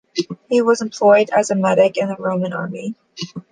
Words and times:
He 0.49 0.63
was 0.63 0.81
employed 0.81 1.29
as 1.29 1.51
a 1.51 1.55
medic 1.55 1.95
in 1.95 2.07
the 2.07 2.15
Roman 2.17 2.53
army. 2.53 2.95